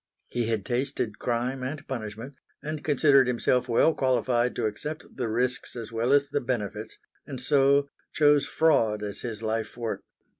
[0.29, 5.75] He had tasted crime and punishment, and considered himself well qualified to accept the risks
[5.75, 10.01] as well as the benefits; and so chose fraud as his life work.